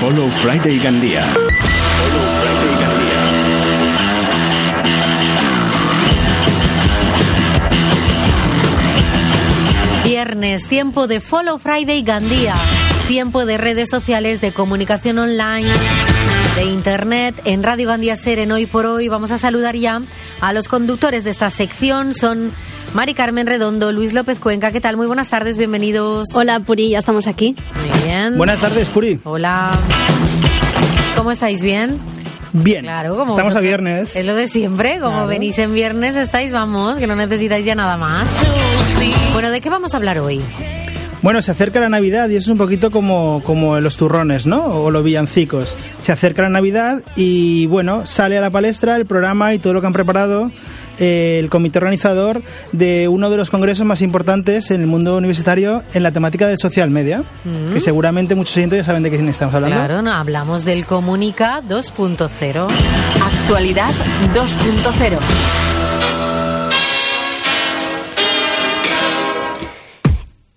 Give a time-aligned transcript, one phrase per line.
[0.00, 1.34] Follow Friday Gandía.
[10.04, 12.54] Viernes, tiempo de Follow Friday Gandía.
[13.08, 15.70] Tiempo de redes sociales, de comunicación online,
[16.56, 17.40] de internet.
[17.44, 20.00] En Radio Gandía Ser, en Hoy por Hoy, vamos a saludar ya
[20.40, 22.14] a los conductores de esta sección.
[22.14, 22.52] Son
[22.94, 24.70] Mari Carmen Redondo, Luis López Cuenca.
[24.70, 24.96] ¿Qué tal?
[24.96, 26.28] Muy buenas tardes, bienvenidos.
[26.34, 27.56] Hola, Puri, ya estamos aquí.
[27.90, 28.36] Muy bien.
[28.36, 29.18] Buenas tardes, Puri.
[29.24, 29.72] Hola.
[31.16, 31.60] ¿Cómo estáis?
[31.62, 31.98] ¿Bien?
[32.52, 32.82] Bien.
[32.82, 34.14] Claro, como Estamos a viernes.
[34.14, 35.26] Es lo de siempre, como Claro.
[35.26, 38.28] venís en viernes estáis, vamos, que no necesitáis ya nada más.
[39.32, 40.40] Bueno, ¿de qué vamos a hablar hoy?
[41.20, 44.62] Bueno, se acerca la Navidad y eso es un poquito como, como los turrones, ¿no?
[44.66, 45.76] O los villancicos.
[45.98, 49.80] Se acerca la Navidad y, bueno, sale a la palestra el programa y todo lo
[49.80, 50.50] que han preparado
[50.98, 52.42] eh, el comité organizador
[52.72, 56.58] de uno de los congresos más importantes en el mundo universitario en la temática del
[56.58, 57.22] social media,
[57.72, 59.76] que seguramente muchos oyentes ya saben de quién estamos hablando.
[59.76, 62.68] Claro, no, hablamos del Comunica 2.0.
[63.22, 63.90] Actualidad
[64.34, 65.63] 2.0.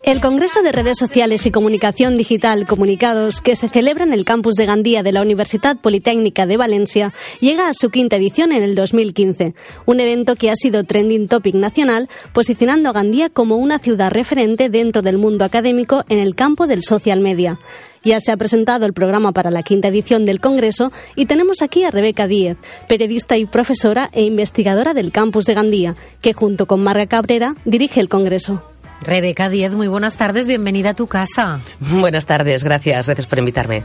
[0.08, 4.56] El Congreso de Redes Sociales y Comunicación Digital Comunicados, que se celebra en el campus
[4.56, 8.74] de Gandía de la Universidad Politécnica de Valencia, llega a su quinta edición en el
[8.74, 9.54] 2015.
[9.86, 14.70] Un evento que ha sido trending topic nacional, posicionando a Gandía como una ciudad referente
[14.70, 17.60] dentro del mundo académico en el campo del social media.
[18.02, 21.84] Ya se ha presentado el programa para la quinta edición del Congreso y tenemos aquí
[21.84, 22.56] a Rebeca Díez,
[22.88, 28.00] periodista y profesora e investigadora del campus de Gandía, que junto con Marga Cabrera dirige
[28.00, 28.64] el Congreso.
[29.02, 31.60] Rebeca Díez, muy buenas tardes, bienvenida a tu casa.
[31.80, 33.84] Buenas tardes, gracias, gracias por invitarme.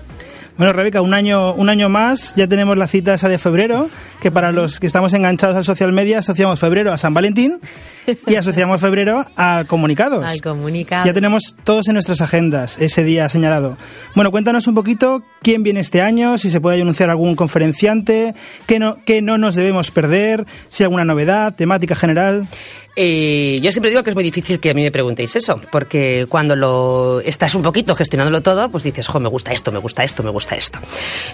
[0.57, 3.89] Bueno, Rebeca, un año, un año más, ya tenemos la cita esa de febrero,
[4.21, 7.59] que para los que estamos enganchados al social media asociamos febrero a San Valentín
[8.27, 10.27] y asociamos febrero a comunicados.
[10.27, 11.07] Al comunicado.
[11.07, 13.79] Ya tenemos todos en nuestras agendas ese día señalado.
[14.15, 18.35] Bueno, cuéntanos un poquito quién viene este año, si se puede anunciar algún conferenciante,
[18.67, 22.47] qué no, qué no nos debemos perder, si hay alguna novedad, temática general.
[22.95, 26.27] Eh, yo siempre digo que es muy difícil que a mí me preguntéis eso, porque
[26.29, 30.05] cuando lo estás un poquito gestionándolo todo, pues dices, jo, me gusta esto, me gusta
[30.05, 30.79] esto, me gusta esto.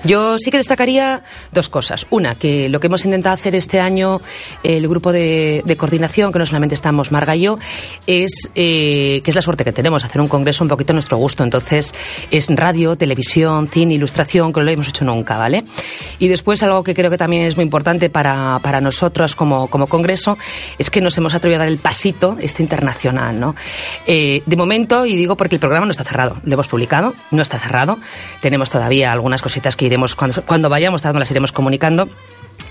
[0.04, 2.06] Yo sí que destacaría dos cosas.
[2.10, 4.20] Una, que lo que hemos intentado hacer este año,
[4.62, 7.58] el grupo de, coordinación, que no solamente estamos Marga y yo,
[8.06, 11.16] es eh, que es la suerte que tenemos, hacer un congreso un poquito a nuestro
[11.18, 11.42] gusto.
[11.42, 11.92] Entonces,
[12.30, 15.64] es radio, televisión, cine, ilustración, que no lo hemos hecho nunca, ¿vale?
[16.20, 19.88] Y después, algo que creo que también es muy importante para, para nosotros como, como
[19.88, 20.38] congreso,
[20.78, 23.54] es que nos hemos atrevido a dar el pasito este internacional, ¿no?
[24.06, 27.42] Eh, de momento, y digo porque el programa no está cerrado, lo hemos publicado, no
[27.42, 27.98] está cerrado,
[28.40, 32.08] tenemos todavía algunas cositas que iremos, cuando, cuando vayamos, las iremos comunicando.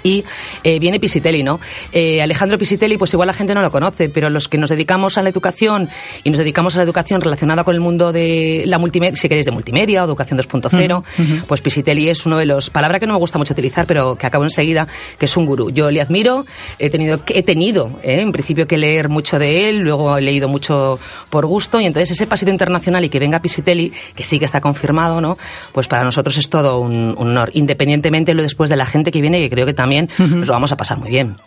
[0.03, 0.23] Y
[0.63, 1.59] eh, viene Pisitelli, ¿no?
[1.91, 5.17] Eh, Alejandro Pisitelli, pues igual la gente no lo conoce, pero los que nos dedicamos
[5.17, 5.89] a la educación
[6.23, 9.45] y nos dedicamos a la educación relacionada con el mundo de la multimedia, si queréis
[9.45, 13.19] de multimedia o educación 2.0, pues Pisitelli es uno de los, palabra que no me
[13.19, 14.87] gusta mucho utilizar, pero que acabo enseguida,
[15.17, 15.71] que es un gurú.
[15.71, 16.45] Yo le admiro,
[16.79, 18.21] he tenido, he tenido, ¿eh?
[18.21, 20.99] en principio que leer mucho de él, luego he leído mucho
[21.29, 24.61] por gusto, y entonces ese pasito internacional y que venga Pisitelli, que sí que está
[24.61, 25.37] confirmado, ¿no?
[25.73, 29.21] Pues para nosotros es todo un, un honor, independientemente lo después de la gente que
[29.21, 31.37] viene, que creo que también nos lo vamos a pasar muy bien.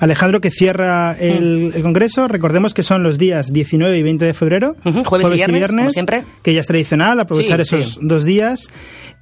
[0.00, 4.34] Alejandro, que cierra el, el congreso, recordemos que son los días 19 y 20 de
[4.34, 6.24] febrero, jueves y viernes, como siempre.
[6.42, 7.98] que ya es tradicional, aprovechar Sí, esos sí.
[8.02, 8.68] dos días.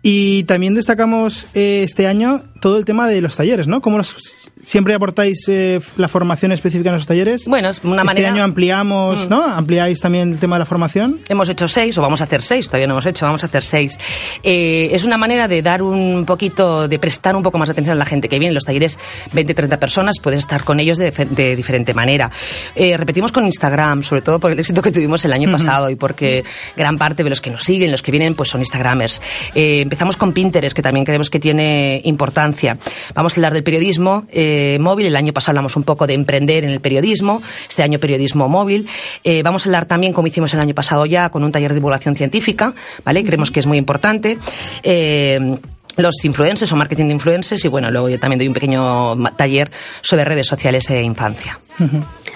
[0.02, 3.80] Y también destacamos eh, este año todo el tema de los talleres, ¿no?
[3.80, 4.16] ¿Cómo los-
[4.66, 7.46] siempre aportáis eh, la formación específica en los talleres?
[7.46, 9.30] Bueno, es una este manera- año ampliamos, Mm.
[9.30, 9.42] ¿no?
[9.44, 11.20] Ampliáis también el tema de la formación.
[11.28, 13.62] Hemos hecho seis, o vamos a hacer seis, todavía no hemos hecho, vamos a hacer
[13.62, 13.96] seis.
[14.42, 17.94] Eh, es una manera de dar un poquito, de prestar un poco más de atención
[17.94, 18.52] a la gente que viene.
[18.52, 18.98] Los talleres,
[19.32, 22.30] 20, 30 personas, puedes estar con ellos de, de diferente manera.
[22.74, 25.94] Eh, repetimos con Instagram, sobre todo por el éxito que tuvimos el año pasado y
[25.94, 26.42] porque
[26.76, 29.22] gran parte de los que nos siguen, los que vienen, pues son Instagramers.
[29.54, 32.78] Eh, empezamos con Pinterest, que también creemos que tiene importancia.
[33.14, 35.06] Vamos a hablar del periodismo eh, móvil.
[35.06, 37.42] El año pasado hablamos un poco de emprender en el periodismo.
[37.68, 38.88] Este año periodismo móvil.
[39.24, 41.76] Eh, vamos a hablar también, como hicimos el año pasado ya, con un taller de
[41.76, 42.74] divulgación científica,
[43.04, 43.24] ¿vale?
[43.24, 44.38] Creemos que es muy importante.
[44.82, 45.58] Eh,
[45.96, 49.70] los influencers o marketing de influencers y bueno, luego yo también doy un pequeño taller
[50.00, 51.58] sobre redes sociales e infancia.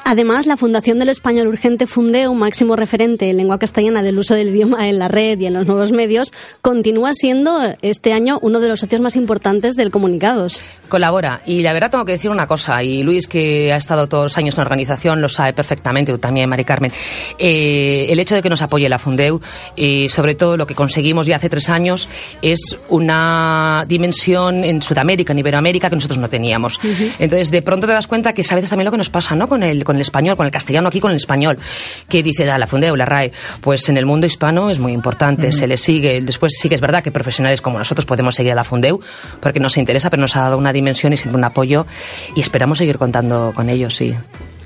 [0.05, 4.49] Además, la Fundación del Español Urgente Fundeo, máximo referente en lengua castellana del uso del
[4.49, 8.69] idioma en la red y en los nuevos medios, continúa siendo este año uno de
[8.69, 10.61] los socios más importantes del Comunicados.
[10.89, 11.41] Colabora.
[11.47, 14.39] Y la verdad tengo que decir una cosa, y Luis, que ha estado todos los
[14.39, 16.93] años en la organización, lo sabe perfectamente, tú también, Mari Carmen.
[17.39, 19.41] Eh, el hecho de que nos apoye la Fundeu,
[19.75, 22.09] y sobre todo lo que conseguimos ya hace tres años,
[22.43, 23.50] es una
[23.87, 26.79] dimensión en Sudamérica, en Iberoamérica, que nosotros no teníamos.
[27.19, 29.35] Entonces, de pronto te das cuenta que es a veces también lo que nos pasa,
[29.35, 29.49] ¿no?
[29.49, 31.59] Con el, con el español, con el castellano aquí, con el español,
[32.09, 35.67] que dice, la Fundeu, la RAE, pues en el mundo hispano es muy importante, se
[35.67, 36.21] le sigue.
[36.21, 39.01] Después sí que es verdad que profesionales como nosotros podemos seguir a la Fundeu,
[39.41, 41.87] porque nos interesa, pero nos ha dado una dimensión y siempre un apoyo
[42.35, 44.15] y esperamos seguir contando con ellos, sí.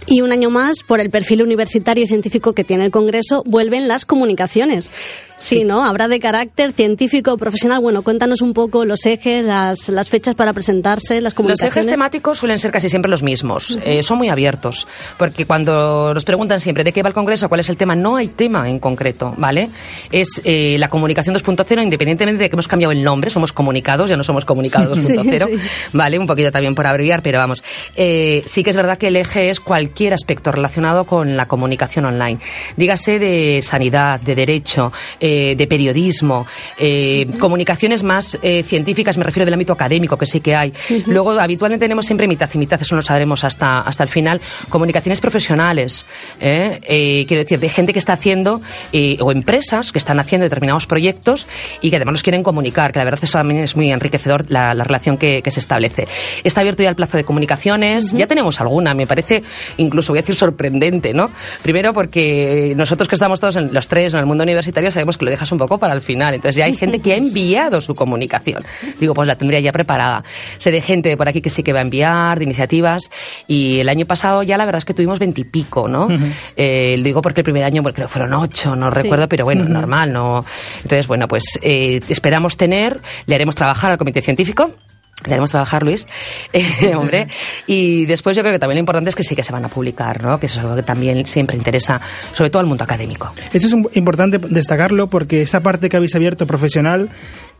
[0.06, 3.88] Y un año más, por el perfil universitario y científico que tiene el Congreso, vuelven
[3.88, 4.92] las comunicaciones.
[5.36, 5.84] Sí, ¿no?
[5.84, 7.80] Habrá de carácter científico, profesional.
[7.80, 11.74] Bueno, cuéntanos un poco los ejes, las, las fechas para presentarse, las comunicaciones.
[11.74, 13.78] Los ejes temáticos suelen ser casi siempre los mismos.
[13.84, 14.86] Eh, son muy abiertos,
[15.18, 18.16] porque cuando nos preguntan siempre de qué va el Congreso, cuál es el tema, no
[18.16, 19.70] hay tema en concreto, ¿vale?
[20.10, 24.16] Es eh, la comunicación 2.0, independientemente de que hemos cambiado el nombre, somos comunicados, ya
[24.16, 25.60] no somos comunicados 2.0,
[25.92, 26.18] ¿vale?
[26.18, 27.62] Un poquito también por abreviar, pero vamos.
[27.96, 32.04] Eh, sí que es verdad que el eje es cualquier aspecto relacionado con la comunicación
[32.04, 32.38] online.
[32.76, 34.92] Dígase de sanidad, de derecho,
[35.26, 40.40] eh, de periodismo, eh, comunicaciones más eh, científicas, me refiero del ámbito académico, que sí
[40.40, 40.74] que hay.
[41.06, 45.22] Luego, habitualmente tenemos siempre mitad y mitad, eso lo sabremos hasta, hasta el final, comunicaciones
[45.22, 46.04] profesionales,
[46.38, 48.60] quiero decir, de gente que está haciendo,
[49.20, 51.46] o empresas que están haciendo determinados proyectos
[51.80, 54.74] y que además nos quieren comunicar, que la verdad eso también es muy enriquecedor la,
[54.74, 56.06] relación que, se establece.
[56.42, 59.42] Está abierto ya el plazo de comunicaciones, ya tenemos alguna, me parece
[59.78, 61.30] incluso, voy a decir, sorprendente, ¿no?
[61.62, 65.24] Primero porque nosotros que estamos todos en los tres en el mundo universitario sabemos que
[65.24, 66.34] lo dejas un poco para el final.
[66.34, 68.64] Entonces ya hay gente que ha enviado su comunicación.
[69.00, 70.24] Digo, pues la tendría ya preparada.
[70.58, 73.10] Sé de gente por aquí que sí que va a enviar, de iniciativas.
[73.46, 76.08] Y el año pasado ya la verdad es que tuvimos veintipico, ¿no?
[76.56, 79.64] Eh, digo porque el primer año pues, creo que fueron ocho, no recuerdo, pero bueno,
[79.64, 80.44] normal, ¿no?
[80.82, 84.74] Entonces, bueno, pues eh, esperamos tener, le haremos trabajar al comité científico
[85.24, 86.06] Tenemos trabajar, Luis,
[86.52, 87.28] eh, hombre.
[87.66, 89.68] Y después yo creo que también lo importante es que sí que se van a
[89.68, 90.38] publicar, ¿no?
[90.38, 92.00] Que eso es algo que también siempre interesa,
[92.32, 93.32] sobre todo al mundo académico.
[93.52, 97.10] Esto es importante destacarlo porque esa parte que habéis abierto profesional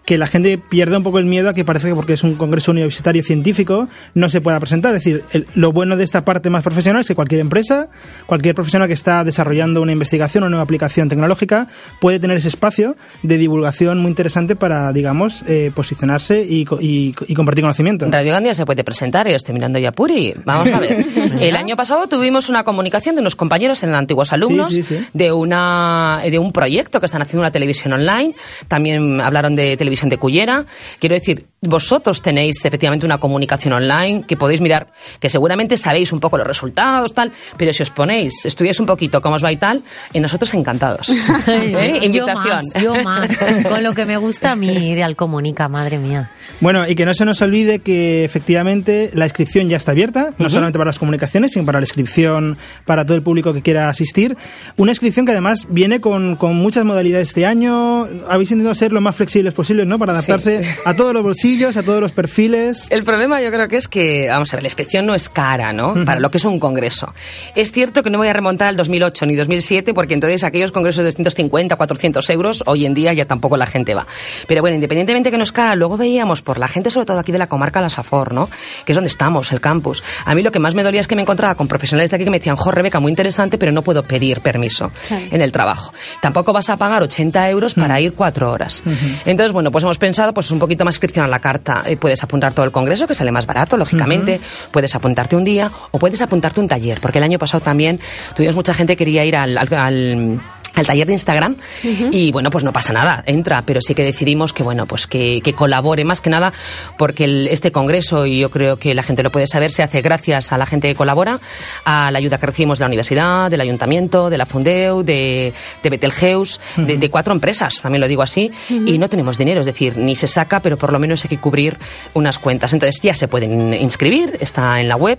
[0.04, 2.34] que la gente pierda un poco el miedo a que parece que porque es un
[2.34, 4.94] congreso universitario científico no se pueda presentar.
[4.94, 5.24] Es decir,
[5.54, 7.88] lo bueno de esta parte más profesional es que cualquier empresa,
[8.26, 11.68] cualquier profesional que está desarrollando una investigación o una aplicación tecnológica
[12.00, 18.06] puede tener ese espacio de divulgación muy interesante para, digamos, eh, posicionarse y, compartir conocimiento.
[18.10, 20.34] Radio Gandia se puede presentar, yo estoy mirando ya Puri.
[20.44, 21.04] Vamos a ver.
[21.40, 24.78] el año pasado tuvimos una comunicación de unos compañeros en antiguos alumnos
[25.12, 28.34] de una de un proyecto que están haciendo una televisión online.
[28.68, 30.66] También hablaron de televisión de Cullera.
[30.98, 34.88] Quiero decir, vosotros tenéis efectivamente una comunicación online que podéis mirar,
[35.18, 39.20] que seguramente sabéis un poco los resultados, tal, pero si os ponéis, estudiáis un poquito
[39.20, 39.82] cómo os va y tal,
[40.12, 41.08] y nosotros encantados.
[41.48, 42.00] ¿Eh?
[42.02, 42.60] Invitación.
[42.82, 45.98] Yo más, yo más, con lo que me gusta a mí ir al Comunica, madre
[45.98, 46.30] mía.
[46.60, 50.48] Bueno, y que no se nos olvide que efectivamente la inscripción ya está abierta, no
[50.48, 54.36] solamente para las comunicaciones, sino para la inscripción para todo el público que quiera asistir.
[54.76, 58.06] Una inscripción que además viene con, con muchas modalidades este año.
[58.28, 59.54] Habéis intentado ser lo más flexibles
[59.86, 59.98] ¿no?
[59.98, 62.86] Para adaptarse a todos los bolsillos, a todos los perfiles.
[62.90, 65.72] El problema yo creo que es que, vamos a ver, la inscripción no es cara,
[65.72, 65.94] ¿no?
[66.04, 67.12] Para lo que es un congreso.
[67.54, 71.04] Es cierto que no voy a remontar al 2008 ni 2007 porque entonces aquellos congresos
[71.04, 74.06] de 250, 400 euros, hoy en día ya tampoco la gente va.
[74.46, 77.32] Pero bueno, independientemente que no es cara, luego veíamos por la gente, sobre todo aquí
[77.32, 78.48] de la comarca La Safor, ¿no?
[78.84, 80.02] Que es donde estamos, el campus.
[80.24, 82.24] A mí lo que más me dolía es que me encontraba con profesionales de aquí
[82.24, 85.92] que me decían, jo, Rebeca, muy interesante, pero no puedo pedir permiso en el trabajo.
[86.20, 88.82] Tampoco vas a pagar 80 euros para ir cuatro horas.
[89.24, 91.82] Entonces, bueno, pues hemos pensado pues un poquito más inscripción a la carta.
[91.84, 94.40] Eh, puedes apuntar todo el congreso, que sale más barato, lógicamente.
[94.70, 97.98] Puedes apuntarte un día o puedes apuntarte un taller, porque el año pasado también
[98.36, 100.38] tuvimos mucha gente que quería ir al al
[100.82, 104.62] taller de Instagram y bueno, pues no pasa nada, entra, pero sí que decidimos que
[104.62, 106.52] bueno, pues que, colabore más que nada
[106.98, 110.52] porque este congreso, y yo creo que la gente lo puede saber, se hace gracias
[110.52, 111.40] a la gente que colabora,
[111.84, 115.52] a la ayuda que recibimos de la universidad, del ayuntamiento, de la Fundeu, de,
[115.82, 119.96] de Betelgeuse, de, cuatro empresas, también lo digo así, y no tenemos dinero, es decir,
[119.96, 121.78] ni se saca, pero por lo menos hay que cubrir
[122.14, 122.72] unas cuentas.
[122.72, 125.18] Entonces ya se pueden inscribir, está en la web.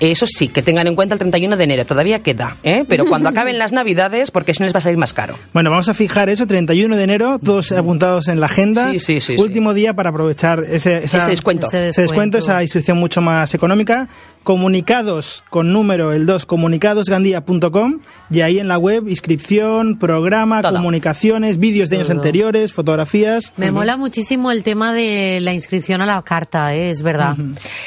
[0.00, 2.84] Eso sí, que tengan en cuenta el 31 de enero, todavía queda, ¿eh?
[2.88, 5.36] pero cuando acaben las navidades, porque si no les va a salir más caro.
[5.52, 8.90] Bueno, vamos a fijar eso, 31 de enero, todos apuntados en la agenda.
[8.92, 9.36] Sí, sí, sí.
[9.38, 11.68] Último día para aprovechar ese, descuento.
[11.72, 14.08] ese descuento, esa inscripción mucho más económica
[14.44, 20.76] comunicados con número el 2 comunicadosgandía.com y ahí en la web inscripción, programa, Todo.
[20.76, 22.18] comunicaciones, vídeos de años Todo.
[22.18, 23.52] anteriores, fotografías.
[23.56, 26.90] Me mola muchísimo el tema de la inscripción a la carta, ¿eh?
[26.90, 27.36] es verdad.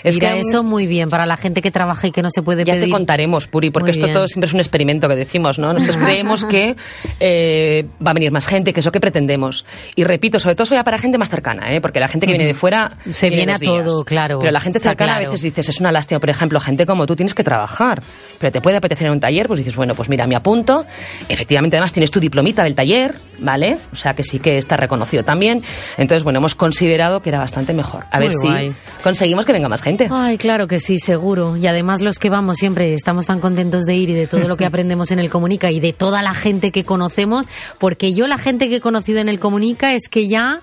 [0.03, 2.41] Es Mira, que- eso muy bien para la gente que trabaja y que no se
[2.41, 2.85] puede Ya pedir.
[2.85, 4.13] te contaremos, Puri, porque Muy esto bien.
[4.15, 5.73] todo siempre es un experimento que decimos, ¿no?
[5.73, 6.75] Nosotros creemos que
[7.19, 9.65] eh, va a venir más gente, que es lo que pretendemos.
[9.95, 11.81] Y repito, sobre todo eso ya para gente más cercana, ¿eh?
[11.81, 12.97] Porque la gente que viene de fuera...
[13.11, 15.31] Se viene los a todo, claro, Pero la gente cercana a claro.
[15.31, 18.01] veces dices, es una lástima, por ejemplo, gente como tú tienes que trabajar,
[18.39, 20.85] pero te puede apetecer en un taller, pues dices, bueno, pues mira, me apunto.
[21.29, 23.77] Efectivamente, además tienes tu diplomita del taller, ¿vale?
[23.91, 25.63] O sea que sí que está reconocido también.
[25.97, 28.05] Entonces, bueno, hemos considerado que era bastante mejor.
[28.11, 28.73] A ver si
[29.03, 30.07] conseguimos que venga más gente.
[30.11, 31.57] Ay, claro que sí, seguro.
[31.57, 34.57] Y además los que vamos siempre estamos tan contentos de ir y de todo lo
[34.57, 37.45] que aprendemos en el Comunica y de toda la gente que conocemos,
[37.79, 40.61] porque yo la gente que he conocido en el Comunica es que ya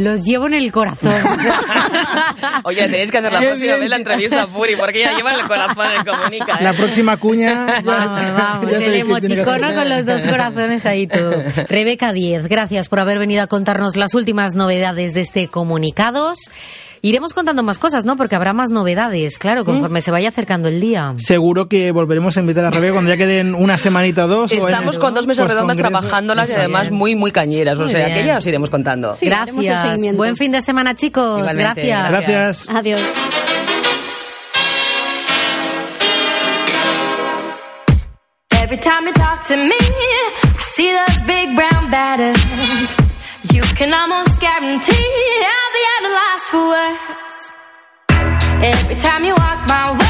[0.00, 1.12] los llevo en el corazón.
[2.64, 3.80] Oye, tenéis que hacer la próxima bien.
[3.80, 6.54] vez la entrevista a Puri, porque ella lleva el corazón en comunica.
[6.54, 6.64] ¿eh?
[6.64, 7.82] La próxima cuña.
[7.84, 11.32] Vamos, vamos, el emoticono con los dos corazones ahí todo.
[11.68, 16.38] Rebeca Díez, gracias por haber venido a contarnos las últimas novedades de este Comunicados.
[17.02, 18.16] Iremos contando más cosas, ¿no?
[18.16, 21.14] Porque habrá más novedades, claro, conforme se vaya acercando el día.
[21.16, 24.52] Seguro que volveremos a invitar a Rebeca cuando ya queden una semanita o dos.
[24.52, 26.00] o en Estamos el con dos mesas redondas postcongreso.
[26.02, 26.94] trabajándolas y además bien.
[26.98, 27.78] muy, muy cañeras.
[27.78, 28.18] O Muy sea, bien.
[28.18, 29.14] que ya os iremos contando.
[29.14, 29.80] Sí, gracias.
[29.82, 30.18] seguimiento.
[30.18, 31.38] Buen fin de semana, chicos.
[31.40, 32.10] Igualmente, gracias.
[32.10, 32.68] Gracias.
[32.70, 33.00] Adiós.
[38.62, 43.09] Every time you talk to me, I see those big brown batters.
[43.52, 44.92] You can almost guarantee
[45.54, 47.36] I'll be at the last for words.
[48.62, 50.09] Every time you walk my way,